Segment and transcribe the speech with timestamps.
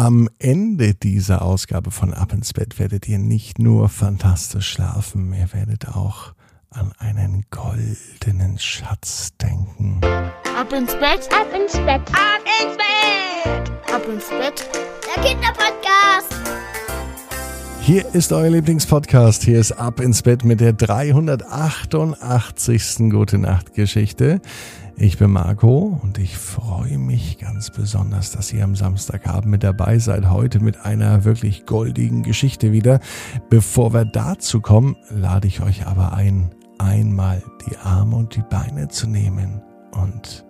[0.00, 5.52] Am Ende dieser Ausgabe von Ab ins Bett werdet ihr nicht nur fantastisch schlafen, ihr
[5.52, 6.32] werdet auch
[6.70, 10.00] an einen goldenen Schatz denken.
[10.58, 14.70] Ab ins Bett, ab ins Bett, ab ins Bett, ab ins Bett.
[15.04, 16.34] Der Kinderpodcast.
[17.82, 19.42] Hier ist euer Lieblingspodcast.
[19.42, 23.10] Hier ist Ab ins Bett mit der 388.
[23.10, 24.40] Gute Nacht Geschichte.
[24.96, 29.98] Ich bin Marco und ich freue mich ganz besonders, dass ihr am Samstagabend mit dabei
[29.98, 30.28] seid.
[30.28, 33.00] Heute mit einer wirklich goldigen Geschichte wieder.
[33.48, 38.88] Bevor wir dazu kommen, lade ich euch aber ein, einmal die Arme und die Beine
[38.88, 40.44] zu nehmen und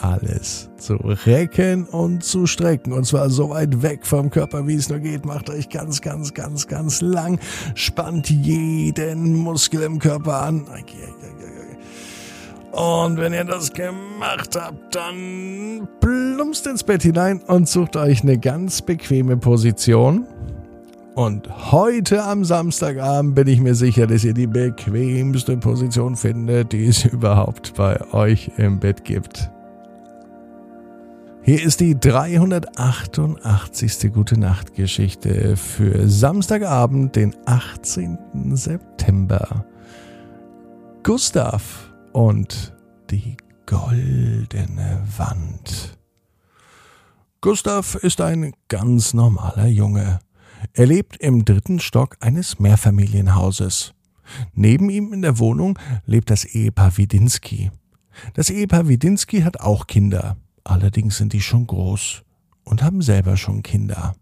[0.00, 2.92] alles zu recken und zu strecken.
[2.92, 5.24] Und zwar so weit weg vom Körper, wie es nur geht.
[5.24, 7.38] Macht euch ganz, ganz, ganz, ganz lang.
[7.74, 10.66] Spannt jeden Muskel im Körper an.
[12.76, 18.38] Und wenn ihr das gemacht habt, dann plumpst ins Bett hinein und sucht euch eine
[18.38, 20.26] ganz bequeme Position.
[21.14, 26.84] Und heute am Samstagabend bin ich mir sicher, dass ihr die bequemste Position findet, die
[26.84, 29.50] es überhaupt bei euch im Bett gibt.
[31.40, 34.12] Hier ist die 388.
[34.12, 38.18] Gute Nacht Geschichte für Samstagabend, den 18.
[38.54, 39.64] September.
[41.02, 41.85] Gustav
[42.16, 42.74] und
[43.10, 43.36] die
[43.66, 45.98] goldene Wand.
[47.42, 50.20] Gustav ist ein ganz normaler Junge.
[50.72, 53.92] Er lebt im dritten Stock eines Mehrfamilienhauses.
[54.54, 57.70] Neben ihm in der Wohnung lebt das Ehepaar Widinski.
[58.32, 62.22] Das Ehepaar Widinski hat auch Kinder, allerdings sind die schon groß
[62.64, 64.16] und haben selber schon Kinder.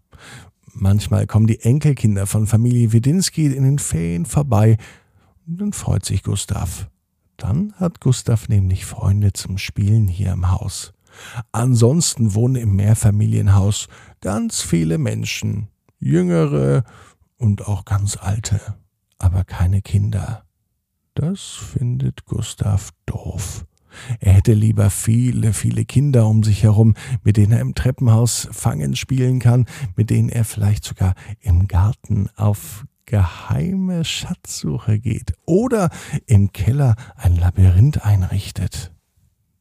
[0.73, 4.75] Manchmal kommen die Enkelkinder von Familie Widinski in den Ferien vorbei
[5.47, 6.89] und dann freut sich Gustav.
[7.37, 10.93] Dann hat Gustav nämlich Freunde zum Spielen hier im Haus.
[11.51, 13.87] Ansonsten wohnen im Mehrfamilienhaus
[14.21, 15.69] ganz viele Menschen,
[15.99, 16.83] jüngere
[17.37, 18.59] und auch ganz alte,
[19.17, 20.45] aber keine Kinder.
[21.13, 23.65] Das findet Gustav doof.
[24.19, 28.97] Er hätte lieber viele, viele Kinder um sich herum, mit denen er im Treppenhaus fangen
[28.97, 29.65] spielen kann,
[29.95, 35.89] mit denen er vielleicht sogar im Garten auf geheime Schatzsuche geht oder
[36.25, 38.91] im Keller ein Labyrinth einrichtet.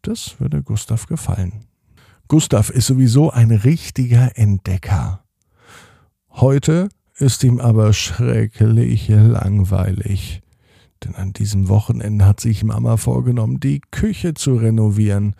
[0.02, 1.66] Das würde Gustav gefallen.
[2.28, 5.24] Gustav ist sowieso ein richtiger Entdecker.
[6.30, 10.42] Heute ist ihm aber schrecklich langweilig.
[11.04, 15.34] Denn an diesem Wochenende hat sich Mama vorgenommen, die Küche zu renovieren.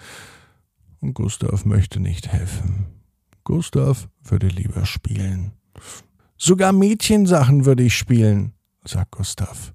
[1.01, 2.87] Und Gustav möchte nicht helfen.
[3.45, 5.53] Gustav würde lieber spielen.
[6.37, 9.73] Sogar Mädchensachen würde ich spielen, sagt Gustav.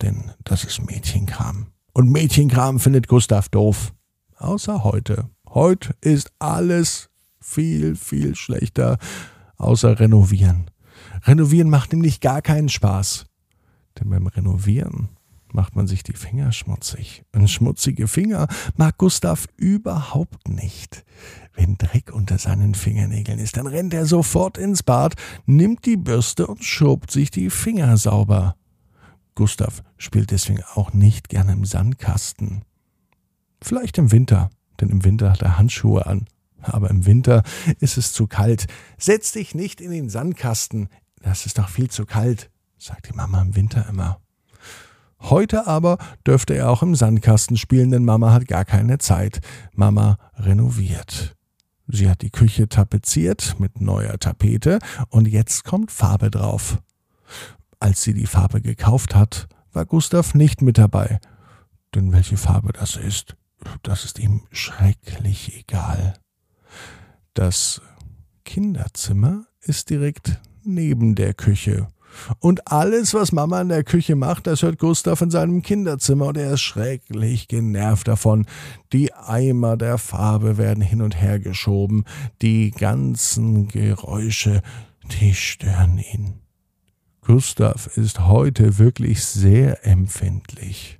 [0.00, 1.72] denn das ist Mädchenkram.
[1.92, 3.92] Und Mädchenkram findet Gustav doof.
[4.36, 5.28] Außer heute.
[5.48, 8.96] Heute ist alles viel, viel schlechter,
[9.56, 10.70] außer renovieren.
[11.24, 13.26] Renovieren macht nämlich gar keinen Spaß.
[13.98, 15.08] Denn beim Renovieren
[15.54, 17.24] macht man sich die Finger schmutzig.
[17.34, 21.04] Und schmutzige Finger mag Gustav überhaupt nicht.
[21.54, 25.14] Wenn Dreck unter seinen Fingernägeln ist, dann rennt er sofort ins Bad,
[25.46, 28.56] nimmt die Bürste und schobt sich die Finger sauber.
[29.34, 32.62] Gustav spielt deswegen auch nicht gerne im Sandkasten.
[33.62, 34.50] Vielleicht im Winter,
[34.80, 36.26] denn im Winter hat er Handschuhe an.
[36.62, 37.42] Aber im Winter
[37.78, 38.66] ist es zu kalt.
[38.98, 40.88] Setz dich nicht in den Sandkasten,
[41.22, 44.20] das ist doch viel zu kalt, sagt die Mama im Winter immer.
[45.20, 49.40] Heute aber dürfte er auch im Sandkasten spielen, denn Mama hat gar keine Zeit.
[49.74, 51.36] Mama renoviert.
[51.86, 56.78] Sie hat die Küche tapeziert mit neuer Tapete und jetzt kommt Farbe drauf.
[57.80, 61.20] Als sie die Farbe gekauft hat, war Gustav nicht mit dabei.
[61.94, 63.36] Denn welche Farbe das ist,
[63.82, 66.14] das ist ihm schrecklich egal.
[67.34, 67.82] Das
[68.44, 71.88] Kinderzimmer ist direkt neben der Küche
[72.38, 76.36] und alles, was Mama in der Küche macht, das hört Gustav in seinem Kinderzimmer und
[76.36, 78.46] er ist schrecklich genervt davon.
[78.92, 82.04] Die Eimer der Farbe werden hin und her geschoben,
[82.42, 84.62] die ganzen Geräusche,
[85.20, 86.34] die stören ihn.
[87.22, 90.98] Gustav ist heute wirklich sehr empfindlich.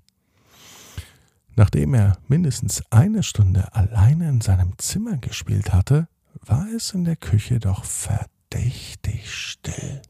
[1.56, 6.08] Nachdem er mindestens eine Stunde alleine in seinem Zimmer gespielt hatte,
[6.46, 10.00] war es in der Küche doch verdächtig still.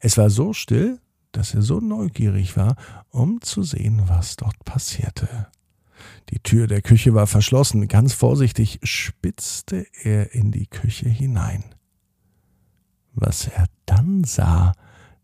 [0.00, 1.00] Es war so still,
[1.32, 2.76] dass er so neugierig war,
[3.10, 5.48] um zu sehen, was dort passierte.
[6.30, 11.64] Die Tür der Küche war verschlossen, ganz vorsichtig spitzte er in die Küche hinein.
[13.14, 14.72] Was er dann sah,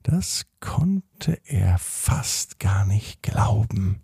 [0.03, 4.01] Das konnte er fast gar nicht glauben.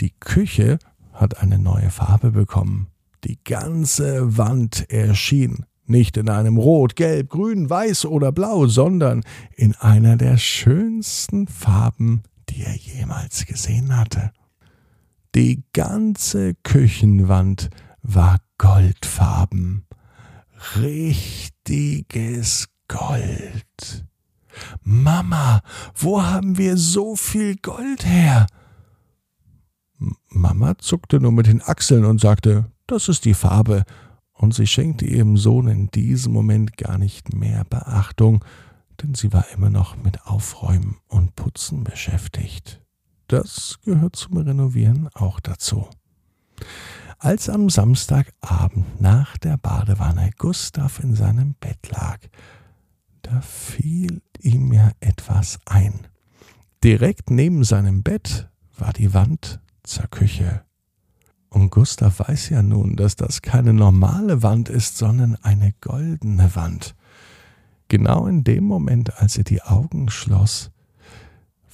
[0.00, 0.78] Die Küche
[1.12, 2.88] hat eine neue Farbe bekommen.
[3.22, 9.22] Die ganze Wand erschien nicht in einem Rot, Gelb, Grün, Weiß oder Blau, sondern
[9.54, 14.32] in einer der schönsten Farben, die er jemals gesehen hatte.
[15.36, 17.70] Die ganze Küchenwand
[18.02, 19.86] war goldfarben.
[20.76, 24.04] Richtiges Gold.
[24.82, 25.62] Mama,
[25.94, 28.46] wo haben wir so viel Gold her?
[30.28, 33.84] Mama zuckte nur mit den Achseln und sagte, das ist die Farbe,
[34.42, 38.44] und sie schenkte ihrem Sohn in diesem Moment gar nicht mehr Beachtung,
[39.00, 42.82] denn sie war immer noch mit Aufräumen und Putzen beschäftigt.
[43.28, 45.88] Das gehört zum Renovieren auch dazu.
[47.18, 52.18] Als am Samstagabend nach der Badewanne Gustav in seinem Bett lag,
[53.22, 56.08] da fiel ihm ja etwas ein.
[56.82, 60.64] Direkt neben seinem Bett war die Wand zur Küche.
[61.52, 66.94] Und Gustav weiß ja nun, dass das keine normale Wand ist, sondern eine goldene Wand.
[67.88, 70.70] Genau in dem Moment, als er die Augen schloss,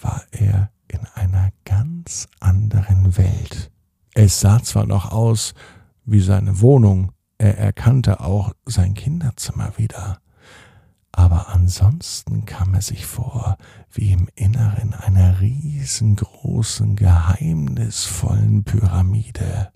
[0.00, 3.70] war er in einer ganz anderen Welt.
[4.14, 5.54] Es sah zwar noch aus
[6.04, 10.18] wie seine Wohnung, er erkannte auch sein Kinderzimmer wieder,
[11.18, 13.58] aber ansonsten kam er sich vor
[13.90, 19.72] wie im Inneren einer riesengroßen, geheimnisvollen Pyramide.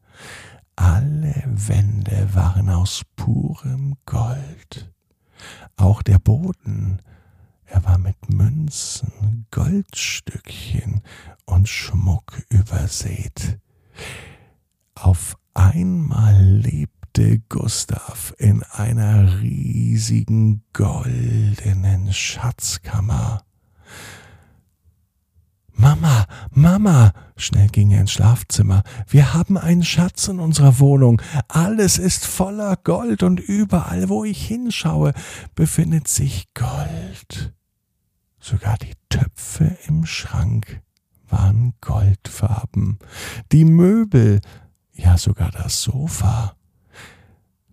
[0.77, 4.93] Alle Wände waren aus purem Gold.
[5.75, 7.03] Auch der Boden,
[7.65, 11.03] er war mit Münzen, Goldstückchen
[11.45, 13.59] und Schmuck übersät.
[14.95, 23.43] Auf einmal lebte lebte Gustav in einer riesigen goldenen Schatzkammer.
[25.75, 28.83] Mama, Mama, schnell ging er ins Schlafzimmer.
[29.09, 31.21] Wir haben einen Schatz in unserer Wohnung.
[31.49, 35.13] Alles ist voller Gold und überall, wo ich hinschaue,
[35.55, 37.53] befindet sich Gold.
[38.39, 40.83] Sogar die Töpfe im Schrank
[41.29, 42.99] waren goldfarben.
[43.51, 44.41] Die Möbel,
[44.93, 46.55] ja sogar das Sofa.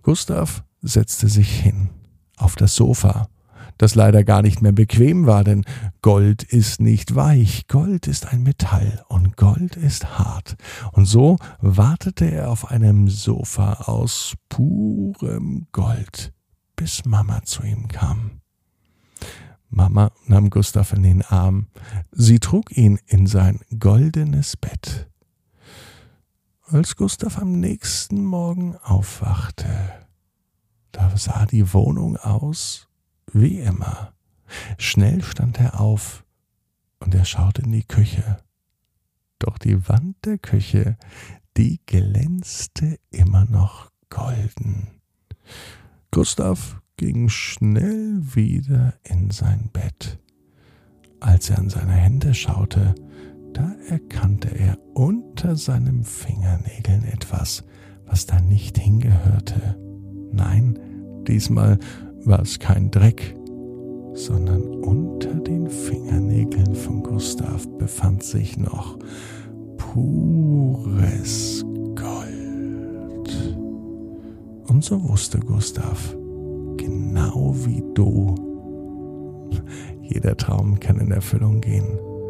[0.10, 1.92] Gustav setzte sich hin
[2.36, 3.28] auf das Sofa,
[3.78, 5.66] das leider gar nicht mehr bequem war, denn
[6.02, 10.56] Gold ist nicht weich, Gold ist ein Metall und Gold ist hart.
[10.94, 16.34] Und so wartete er auf einem Sofa aus purem Gold,
[16.76, 18.42] bis Mama zu ihm kam.
[19.70, 21.68] Mama nahm Gustav in den Arm,
[22.12, 25.08] sie trug ihn in sein goldenes Bett.
[26.72, 29.68] Als Gustav am nächsten Morgen aufwachte,
[30.92, 32.88] da sah die Wohnung aus
[33.34, 34.14] wie immer.
[34.78, 36.24] Schnell stand er auf
[37.00, 38.38] und er schaute in die Küche.
[39.40, 40.96] Doch die Wand der Küche,
[41.58, 44.90] die glänzte immer noch golden.
[46.12, 50.20] Gustav ging schnell wieder in sein Bett.
[51.20, 52.94] Als er an seine Hände schaute,
[53.54, 57.64] da erkannte er unter seinen Fingernägeln etwas,
[58.06, 59.78] was da nicht hingehörte.
[60.32, 60.78] Nein,
[61.28, 61.80] diesmal
[62.26, 63.36] war es kein Dreck,
[64.14, 68.98] sondern unter den Fingernägeln von Gustav befand sich noch
[69.78, 71.64] pures
[71.96, 73.58] Gold.
[74.68, 76.16] Und so wusste Gustav,
[76.78, 78.36] genau wie du,
[80.02, 82.09] jeder Traum kann in Erfüllung gehen.